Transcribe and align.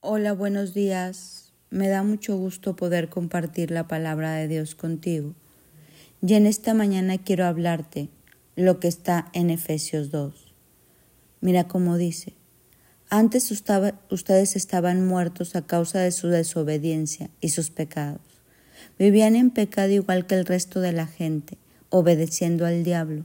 Hola, 0.00 0.32
buenos 0.32 0.74
días. 0.74 1.52
Me 1.70 1.88
da 1.88 2.04
mucho 2.04 2.36
gusto 2.36 2.76
poder 2.76 3.08
compartir 3.08 3.72
la 3.72 3.88
palabra 3.88 4.32
de 4.34 4.46
Dios 4.46 4.76
contigo. 4.76 5.34
Y 6.22 6.34
en 6.34 6.46
esta 6.46 6.72
mañana 6.72 7.18
quiero 7.18 7.46
hablarte 7.46 8.08
lo 8.54 8.78
que 8.78 8.86
está 8.86 9.28
en 9.32 9.50
Efesios 9.50 10.12
2. 10.12 10.54
Mira 11.40 11.66
cómo 11.66 11.96
dice, 11.96 12.34
antes 13.10 13.50
ustedes 13.50 14.54
estaban 14.54 15.04
muertos 15.04 15.56
a 15.56 15.66
causa 15.66 15.98
de 15.98 16.12
su 16.12 16.28
desobediencia 16.28 17.30
y 17.40 17.48
sus 17.48 17.70
pecados. 17.70 18.22
Vivían 19.00 19.34
en 19.34 19.50
pecado 19.50 19.90
igual 19.90 20.28
que 20.28 20.36
el 20.36 20.46
resto 20.46 20.80
de 20.80 20.92
la 20.92 21.08
gente, 21.08 21.58
obedeciendo 21.90 22.66
al 22.66 22.84
diablo, 22.84 23.24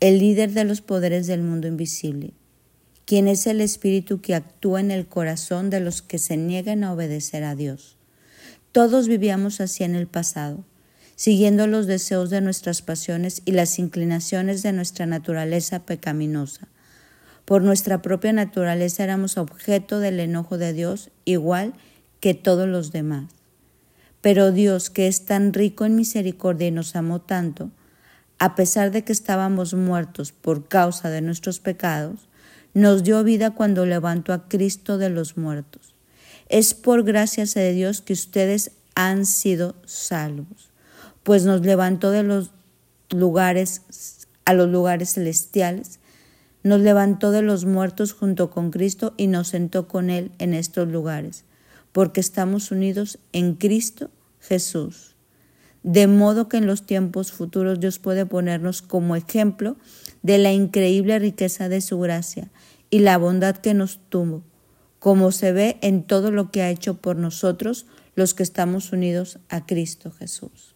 el 0.00 0.18
líder 0.18 0.52
de 0.52 0.64
los 0.64 0.82
poderes 0.82 1.26
del 1.26 1.42
mundo 1.42 1.68
invisible 1.68 2.34
quien 3.04 3.28
es 3.28 3.46
el 3.46 3.60
Espíritu 3.60 4.20
que 4.20 4.34
actúa 4.34 4.80
en 4.80 4.90
el 4.90 5.06
corazón 5.06 5.70
de 5.70 5.80
los 5.80 6.02
que 6.02 6.18
se 6.18 6.36
niegan 6.36 6.84
a 6.84 6.92
obedecer 6.92 7.44
a 7.44 7.54
Dios. 7.54 7.96
Todos 8.72 9.08
vivíamos 9.08 9.60
así 9.60 9.84
en 9.84 9.94
el 9.94 10.06
pasado, 10.06 10.64
siguiendo 11.16 11.66
los 11.66 11.86
deseos 11.86 12.30
de 12.30 12.40
nuestras 12.40 12.82
pasiones 12.82 13.42
y 13.44 13.52
las 13.52 13.78
inclinaciones 13.78 14.62
de 14.62 14.72
nuestra 14.72 15.06
naturaleza 15.06 15.80
pecaminosa. 15.80 16.68
Por 17.44 17.62
nuestra 17.62 18.00
propia 18.02 18.32
naturaleza 18.32 19.04
éramos 19.04 19.36
objeto 19.36 19.98
del 19.98 20.20
enojo 20.20 20.58
de 20.58 20.72
Dios 20.72 21.10
igual 21.24 21.74
que 22.20 22.34
todos 22.34 22.68
los 22.68 22.92
demás. 22.92 23.26
Pero 24.20 24.52
Dios, 24.52 24.88
que 24.88 25.08
es 25.08 25.24
tan 25.24 25.52
rico 25.52 25.84
en 25.84 25.96
misericordia 25.96 26.68
y 26.68 26.70
nos 26.70 26.94
amó 26.94 27.20
tanto, 27.20 27.70
a 28.38 28.54
pesar 28.54 28.92
de 28.92 29.04
que 29.04 29.12
estábamos 29.12 29.74
muertos 29.74 30.32
por 30.32 30.68
causa 30.68 31.10
de 31.10 31.20
nuestros 31.20 31.58
pecados, 31.58 32.28
nos 32.74 33.02
dio 33.02 33.22
vida 33.24 33.50
cuando 33.50 33.86
levantó 33.86 34.32
a 34.32 34.48
Cristo 34.48 34.98
de 34.98 35.10
los 35.10 35.36
muertos. 35.36 35.94
Es 36.48 36.74
por 36.74 37.02
gracias 37.02 37.54
de 37.54 37.72
Dios 37.72 38.00
que 38.00 38.12
ustedes 38.12 38.72
han 38.94 39.26
sido 39.26 39.74
salvos, 39.84 40.70
pues 41.22 41.44
nos 41.44 41.62
levantó 41.62 42.10
de 42.10 42.22
los 42.22 42.50
lugares 43.10 43.82
a 44.44 44.54
los 44.54 44.68
lugares 44.68 45.14
celestiales, 45.14 45.98
nos 46.62 46.80
levantó 46.80 47.30
de 47.30 47.42
los 47.42 47.64
muertos 47.64 48.12
junto 48.12 48.50
con 48.50 48.70
Cristo 48.70 49.14
y 49.16 49.26
nos 49.26 49.48
sentó 49.48 49.88
con 49.88 50.10
Él 50.10 50.32
en 50.38 50.54
estos 50.54 50.88
lugares, 50.88 51.44
porque 51.92 52.20
estamos 52.20 52.70
unidos 52.70 53.18
en 53.32 53.54
Cristo 53.54 54.10
Jesús. 54.40 55.14
De 55.82 56.06
modo 56.06 56.48
que 56.48 56.58
en 56.58 56.66
los 56.66 56.86
tiempos 56.86 57.32
futuros 57.32 57.80
Dios 57.80 57.98
puede 57.98 58.24
ponernos 58.24 58.82
como 58.82 59.16
ejemplo 59.16 59.76
de 60.22 60.38
la 60.38 60.52
increíble 60.52 61.18
riqueza 61.18 61.68
de 61.68 61.80
su 61.80 61.98
gracia 61.98 62.50
y 62.92 62.98
la 62.98 63.16
bondad 63.16 63.56
que 63.56 63.72
nos 63.72 64.00
tuvo, 64.10 64.44
como 64.98 65.32
se 65.32 65.50
ve 65.52 65.78
en 65.80 66.02
todo 66.02 66.30
lo 66.30 66.50
que 66.50 66.60
ha 66.60 66.68
hecho 66.68 66.98
por 66.98 67.16
nosotros 67.16 67.86
los 68.14 68.34
que 68.34 68.42
estamos 68.42 68.92
unidos 68.92 69.38
a 69.48 69.64
Cristo 69.64 70.10
Jesús. 70.10 70.74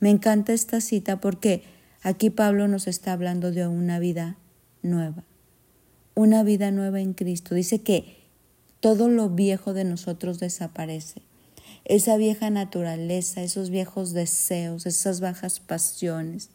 Me 0.00 0.10
encanta 0.10 0.52
esta 0.52 0.82
cita 0.82 1.22
porque 1.22 1.64
aquí 2.02 2.28
Pablo 2.28 2.68
nos 2.68 2.86
está 2.86 3.14
hablando 3.14 3.52
de 3.52 3.66
una 3.66 3.98
vida 3.98 4.36
nueva, 4.82 5.24
una 6.14 6.42
vida 6.42 6.70
nueva 6.70 7.00
en 7.00 7.14
Cristo. 7.14 7.54
Dice 7.54 7.80
que 7.80 8.18
todo 8.80 9.08
lo 9.08 9.30
viejo 9.30 9.72
de 9.72 9.84
nosotros 9.84 10.38
desaparece. 10.40 11.22
Esa 11.86 12.18
vieja 12.18 12.50
naturaleza, 12.50 13.42
esos 13.42 13.70
viejos 13.70 14.12
deseos, 14.12 14.84
esas 14.84 15.20
bajas 15.20 15.58
pasiones, 15.58 16.50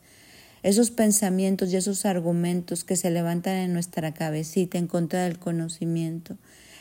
esos 0.63 0.91
pensamientos 0.91 1.71
y 1.71 1.77
esos 1.77 2.05
argumentos 2.05 2.83
que 2.83 2.95
se 2.95 3.11
levantan 3.11 3.55
en 3.55 3.73
nuestra 3.73 4.13
cabecita 4.13 4.77
en 4.77 4.87
contra 4.87 5.23
del 5.23 5.39
conocimiento, 5.39 6.37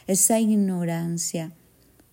esa 0.07 0.41
ignorancia, 0.41 1.53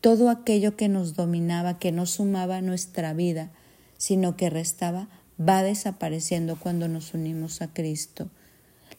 todo 0.01 0.29
aquello 0.29 0.75
que 0.75 0.89
nos 0.89 1.15
dominaba, 1.15 1.79
que 1.79 1.91
no 1.91 2.05
sumaba 2.05 2.61
nuestra 2.61 3.13
vida, 3.13 3.51
sino 3.97 4.37
que 4.37 4.49
restaba, 4.49 5.07
va 5.39 5.63
desapareciendo 5.63 6.57
cuando 6.57 6.87
nos 6.87 7.13
unimos 7.13 7.61
a 7.61 7.73
Cristo. 7.73 8.29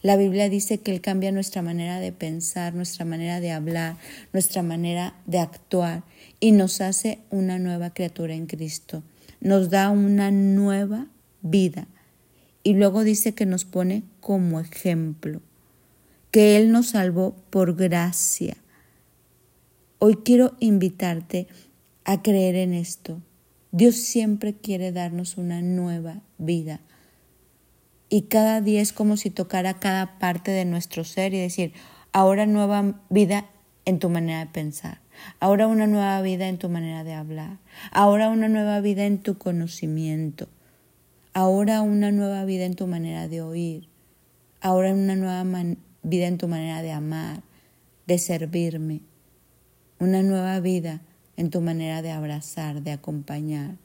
La 0.01 0.15
Biblia 0.15 0.49
dice 0.49 0.79
que 0.79 0.91
Él 0.91 1.01
cambia 1.01 1.31
nuestra 1.31 1.61
manera 1.61 1.99
de 1.99 2.11
pensar, 2.11 2.75
nuestra 2.75 3.05
manera 3.05 3.39
de 3.39 3.51
hablar, 3.51 3.97
nuestra 4.33 4.61
manera 4.61 5.15
de 5.25 5.39
actuar 5.39 6.03
y 6.39 6.51
nos 6.51 6.81
hace 6.81 7.19
una 7.29 7.57
nueva 7.57 7.91
criatura 7.93 8.35
en 8.35 8.45
Cristo. 8.45 9.01
Nos 9.39 9.69
da 9.69 9.89
una 9.89 10.29
nueva 10.29 11.07
vida 11.41 11.87
y 12.67 12.73
luego 12.73 13.05
dice 13.05 13.33
que 13.33 13.45
nos 13.45 13.63
pone 13.63 14.03
como 14.19 14.59
ejemplo, 14.59 15.39
que 16.31 16.57
Él 16.57 16.69
nos 16.73 16.87
salvó 16.87 17.33
por 17.49 17.77
gracia. 17.77 18.57
Hoy 19.99 20.17
quiero 20.17 20.57
invitarte 20.59 21.47
a 22.03 22.21
creer 22.21 22.55
en 22.55 22.73
esto. 22.73 23.21
Dios 23.71 23.95
siempre 23.95 24.53
quiere 24.53 24.91
darnos 24.91 25.37
una 25.37 25.61
nueva 25.61 26.19
vida. 26.39 26.81
Y 28.09 28.23
cada 28.23 28.59
día 28.59 28.81
es 28.81 28.91
como 28.91 29.15
si 29.15 29.29
tocara 29.29 29.79
cada 29.79 30.19
parte 30.19 30.51
de 30.51 30.65
nuestro 30.65 31.05
ser 31.05 31.33
y 31.33 31.39
decir, 31.39 31.71
ahora 32.11 32.45
nueva 32.45 33.01
vida 33.09 33.49
en 33.85 33.99
tu 33.99 34.09
manera 34.09 34.39
de 34.39 34.51
pensar, 34.51 34.99
ahora 35.39 35.67
una 35.67 35.87
nueva 35.87 36.21
vida 36.21 36.49
en 36.49 36.57
tu 36.57 36.67
manera 36.67 37.05
de 37.05 37.13
hablar, 37.13 37.59
ahora 37.91 38.27
una 38.27 38.49
nueva 38.49 38.81
vida 38.81 39.05
en 39.05 39.19
tu 39.19 39.37
conocimiento, 39.37 40.49
ahora 41.37 41.83
una 41.83 42.11
nueva 42.11 42.45
vida 42.45 42.65
en 42.65 42.73
tu 42.73 42.87
manera 42.87 43.27
de 43.27 43.43
oír, 43.43 43.89
ahora 44.59 44.91
una 44.91 45.15
nueva 45.15 45.43
vida 46.01 46.25
en 46.25 46.39
tu 46.39 46.47
manera 46.47 46.81
de 46.81 46.91
amar, 46.91 47.43
de 48.07 48.17
servirme, 48.17 49.01
una 49.99 50.23
nueva 50.23 50.59
vida 50.61 51.03
en 51.35 51.51
tu 51.51 51.61
manera 51.61 52.01
de 52.01 52.09
abrazar, 52.09 52.81
de 52.81 52.89
acompañar, 52.89 53.77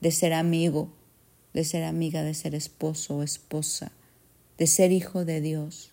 de 0.00 0.12
ser 0.12 0.32
amigo, 0.32 0.94
de 1.52 1.64
ser 1.64 1.84
amiga, 1.84 2.22
de 2.22 2.32
ser 2.32 2.54
esposo 2.54 3.18
o 3.18 3.22
esposa, 3.22 3.92
de 4.56 4.66
ser 4.66 4.90
hijo 4.90 5.26
de 5.26 5.42
Dios, 5.42 5.92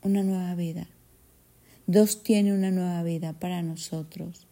una 0.00 0.22
nueva 0.22 0.54
vida. 0.54 0.86
Dios 1.88 2.22
tiene 2.22 2.54
una 2.54 2.70
nueva 2.70 3.02
vida 3.02 3.32
para 3.32 3.62
nosotros. 3.62 4.46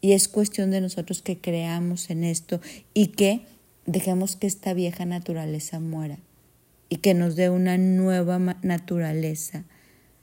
Y 0.00 0.12
es 0.14 0.26
cuestión 0.26 0.72
de 0.72 0.80
nosotros 0.80 1.22
que 1.22 1.38
creamos 1.38 2.10
en 2.10 2.24
esto 2.24 2.60
y 2.92 3.08
que 3.08 3.46
Dejemos 3.86 4.34
que 4.34 4.48
esta 4.48 4.74
vieja 4.74 5.04
naturaleza 5.04 5.78
muera 5.78 6.18
y 6.88 6.96
que 6.96 7.14
nos 7.14 7.36
dé 7.36 7.50
una 7.50 7.78
nueva 7.78 8.38
naturaleza. 8.62 9.64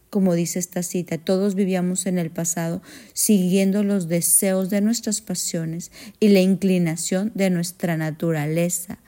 Como 0.09 0.33
dice 0.33 0.59
esta 0.59 0.83
cita, 0.83 1.17
todos 1.17 1.55
vivíamos 1.55 2.05
en 2.05 2.17
el 2.17 2.29
pasado 2.29 2.81
siguiendo 3.13 3.83
los 3.83 4.09
deseos 4.09 4.69
de 4.69 4.81
nuestras 4.81 5.21
pasiones 5.21 5.91
y 6.19 6.27
la 6.27 6.41
inclinación 6.41 7.31
de 7.35 7.49
nuestra 7.49 7.95
naturaleza. 7.95 8.99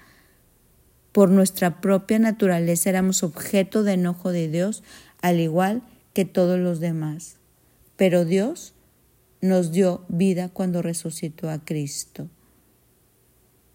Por 1.11 1.29
nuestra 1.29 1.81
propia 1.81 2.17
naturaleza 2.17 2.89
éramos 2.89 3.23
objeto 3.23 3.83
de 3.83 3.93
enojo 3.93 4.31
de 4.31 4.47
Dios, 4.47 4.83
al 5.21 5.41
igual 5.41 5.83
que 6.13 6.23
todos 6.23 6.59
los 6.59 6.79
demás. 6.79 7.35
Pero 7.97 8.23
Dios 8.23 8.73
nos 9.41 9.73
dio 9.73 10.05
vida 10.07 10.47
cuando 10.47 10.81
resucitó 10.81 11.49
a 11.49 11.63
Cristo. 11.63 12.29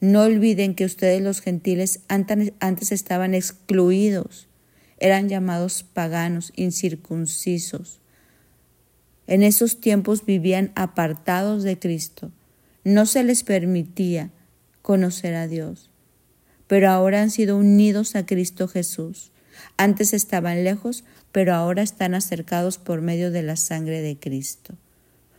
No 0.00 0.22
olviden 0.22 0.74
que 0.74 0.86
ustedes 0.86 1.20
los 1.20 1.40
gentiles 1.40 2.00
antes 2.08 2.92
estaban 2.92 3.34
excluidos, 3.34 4.48
eran 4.98 5.28
llamados 5.28 5.82
paganos, 5.82 6.52
incircuncisos. 6.56 8.00
En 9.26 9.42
esos 9.42 9.80
tiempos 9.80 10.24
vivían 10.26 10.72
apartados 10.74 11.62
de 11.62 11.78
Cristo. 11.78 12.32
No 12.84 13.06
se 13.06 13.24
les 13.24 13.44
permitía 13.44 14.30
conocer 14.82 15.34
a 15.34 15.46
Dios. 15.46 15.90
Pero 16.66 16.90
ahora 16.90 17.22
han 17.22 17.30
sido 17.30 17.56
unidos 17.56 18.16
a 18.16 18.26
Cristo 18.26 18.68
Jesús. 18.68 19.32
Antes 19.76 20.12
estaban 20.14 20.64
lejos, 20.64 21.04
pero 21.32 21.54
ahora 21.54 21.82
están 21.82 22.14
acercados 22.14 22.78
por 22.78 23.02
medio 23.02 23.30
de 23.30 23.42
la 23.42 23.56
sangre 23.56 24.02
de 24.02 24.18
Cristo. 24.18 24.76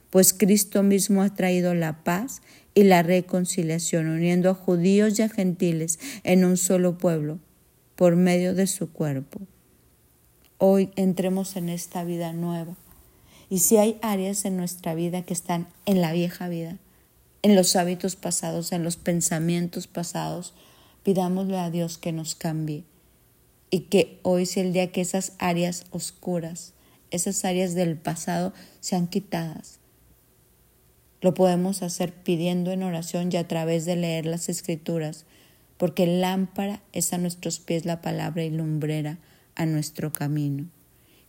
Pues 0.10 0.34
Cristo 0.34 0.84
mismo 0.84 1.22
ha 1.22 1.34
traído 1.34 1.74
la 1.74 2.04
paz 2.04 2.42
y 2.74 2.84
la 2.84 3.04
reconciliación, 3.04 4.08
uniendo 4.08 4.50
a 4.50 4.54
judíos 4.54 5.18
y 5.20 5.24
a 5.24 5.30
gentiles 5.30 6.00
en 6.24 6.46
un 6.46 6.58
solo 6.58 6.98
pueblo 6.98 7.40
por 7.96 8.16
medio 8.16 8.56
de 8.56 8.68
su 8.68 8.92
cuerpo. 8.92 9.40
Hoy 10.58 10.92
entremos 10.96 11.56
en 11.56 11.70
esta 11.70 12.04
vida 12.04 12.34
nueva. 12.34 12.76
Y 13.50 13.60
si 13.60 13.78
hay 13.78 13.98
áreas 14.02 14.46
en 14.46 14.56
nuestra 14.56 14.96
vida 14.96 15.24
que 15.24 15.34
están 15.34 15.68
en 15.86 16.00
la 16.00 16.14
vieja 16.14 16.48
vida, 16.48 16.78
en 17.42 17.56
los 17.56 17.76
hábitos 17.76 18.16
pasados, 18.16 18.72
en 18.72 18.84
los 18.84 18.96
pensamientos 18.96 19.88
pasados, 19.88 20.54
pidámosle 21.04 21.58
a 21.58 21.70
Dios 21.70 21.98
que 21.98 22.14
nos 22.14 22.36
cambie 22.36 22.86
y 23.70 23.82
que 23.82 24.20
hoy 24.22 24.46
sea 24.46 24.64
el 24.64 24.72
día 24.72 24.92
que 24.92 25.02
esas 25.02 25.34
áreas 25.40 25.86
oscuras, 25.92 26.74
esas 27.10 27.44
áreas 27.44 27.74
del 27.74 27.98
pasado 27.98 28.54
sean 28.80 29.08
quitadas 29.08 29.81
lo 31.22 31.34
podemos 31.34 31.84
hacer 31.84 32.14
pidiendo 32.14 32.72
en 32.72 32.84
oración 32.84 33.30
y 33.32 33.38
a 33.38 33.48
través 33.48 33.86
de 33.86 33.96
leer 33.96 34.26
las 34.26 34.50
escrituras, 34.50 35.26
porque 35.78 36.08
lámpara 36.08 36.82
es 36.94 37.14
a 37.14 37.18
nuestros 37.18 37.60
pies 37.60 37.86
la 37.86 38.02
palabra 38.02 38.44
y 38.44 38.50
lumbrera 38.50 39.20
a 39.56 39.66
nuestro 39.66 40.12
camino. 40.12 40.66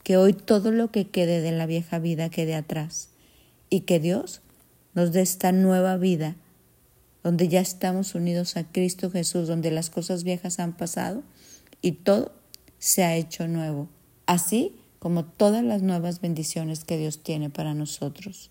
Que 0.03 0.17
hoy 0.17 0.33
todo 0.33 0.71
lo 0.73 0.91
que 0.91 1.09
quede 1.09 1.41
de 1.41 1.53
la 1.53 1.67
vieja 1.67 1.99
vida 1.99 2.31
quede 2.31 2.55
atrás 2.55 3.11
y 3.71 3.81
que 3.81 4.01
Dios 4.01 4.41
nos 4.95 5.13
dé 5.13 5.23
esta 5.23 5.53
nueva 5.53 5.97
vida 5.97 6.37
donde 7.23 7.49
ya 7.49 7.61
estamos 7.61 8.15
unidos 8.15 8.57
a 8.57 8.65
Cristo 8.65 9.11
Jesús, 9.11 9.47
donde 9.47 9.71
las 9.71 9.91
cosas 9.91 10.25
viejas 10.25 10.59
han 10.59 10.77
pasado 10.77 11.23
y 11.81 11.93
todo 11.93 12.33
se 12.79 13.05
ha 13.05 13.17
hecho 13.17 13.47
nuevo, 13.47 13.89
así 14.27 14.75
como 14.99 15.25
todas 15.25 15.65
las 15.65 15.83
nuevas 15.83 16.21
bendiciones 16.21 16.85
que 16.85 16.99
Dios 16.99 17.23
tiene 17.23 17.49
para 17.49 17.75
nosotros. 17.75 18.51